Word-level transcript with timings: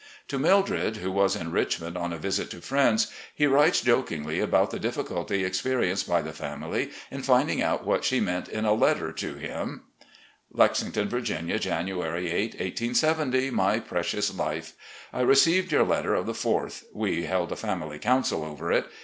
To 0.29 0.39
Mildred, 0.39 0.97
who 0.97 1.11
was 1.11 1.35
in 1.35 1.51
Richmond 1.51 1.95
on 1.95 2.11
a 2.11 2.17
visit 2.17 2.49
to 2.49 2.61
friends, 2.61 3.11
he 3.35 3.45
writes 3.45 3.81
jokingly 3.81 4.39
about 4.39 4.71
the 4.71 4.79
difficulty 4.79 5.43
experienced 5.45 6.09
by 6.09 6.23
the 6.23 6.33
family 6.33 6.89
in 7.11 7.21
finding 7.21 7.61
out 7.61 7.85
what 7.85 8.03
she 8.03 8.19
meant 8.19 8.49
in 8.49 8.65
a 8.65 8.73
letter 8.73 9.11
to 9.11 9.35
him: 9.35 9.83
"Lexington, 10.51 11.07
Virginia, 11.07 11.59
January 11.59 12.31
8, 12.31 12.53
1870. 12.53 13.51
"My 13.51 13.77
Precious 13.79 14.33
Life: 14.33 14.73
I 15.13 15.21
received 15.21 15.71
your 15.71 15.83
letter 15.83 16.15
of 16.15 16.25
the 16.25 16.33
4th. 16.33 16.85
We 16.95 17.25
held 17.25 17.51
a 17.51 17.55
family 17.55 17.99
council 17.99 18.43
over 18.43 18.71
it. 18.71 18.87